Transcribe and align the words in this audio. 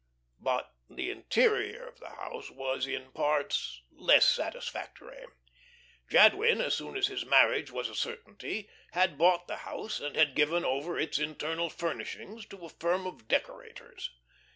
But 0.39 0.73
the 0.89 1.11
interior 1.11 1.87
of 1.87 1.99
the 1.99 2.09
house 2.09 2.49
was, 2.49 2.87
in 2.87 3.11
parts, 3.11 3.83
less 3.91 4.27
satisfactory. 4.27 5.23
Jadwin, 6.09 6.57
so 6.57 6.69
soon 6.69 6.97
as 6.97 7.05
his 7.05 7.23
marriage 7.23 7.69
was 7.69 7.87
a 7.87 7.93
certainty, 7.93 8.67
had 8.93 9.19
bought 9.19 9.45
the 9.47 9.57
house, 9.57 9.99
and 9.99 10.15
had 10.15 10.33
given 10.33 10.65
over 10.65 10.97
its 10.97 11.19
internal 11.19 11.69
furnishings 11.69 12.47
to 12.47 12.65
a 12.65 12.69
firm 12.69 13.05
of 13.05 13.27
decorators. 13.27 14.09